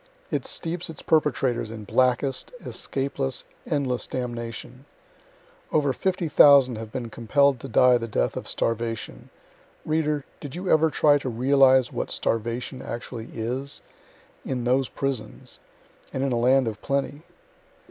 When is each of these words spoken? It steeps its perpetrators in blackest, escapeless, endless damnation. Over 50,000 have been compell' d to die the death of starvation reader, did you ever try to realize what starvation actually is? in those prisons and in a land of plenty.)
It 0.31 0.47
steeps 0.47 0.89
its 0.89 1.03
perpetrators 1.03 1.69
in 1.69 1.83
blackest, 1.83 2.51
escapeless, 2.65 3.43
endless 3.67 4.07
damnation. 4.07 4.87
Over 5.71 5.93
50,000 5.93 6.75
have 6.77 6.91
been 6.91 7.11
compell' 7.11 7.51
d 7.53 7.59
to 7.59 7.67
die 7.67 7.99
the 7.99 8.07
death 8.07 8.35
of 8.35 8.47
starvation 8.49 9.29
reader, 9.85 10.25
did 10.39 10.55
you 10.55 10.71
ever 10.71 10.89
try 10.89 11.19
to 11.19 11.29
realize 11.29 11.93
what 11.93 12.09
starvation 12.09 12.81
actually 12.81 13.29
is? 13.31 13.83
in 14.43 14.63
those 14.63 14.89
prisons 14.89 15.59
and 16.11 16.23
in 16.23 16.31
a 16.31 16.35
land 16.39 16.67
of 16.67 16.81
plenty.) 16.81 17.21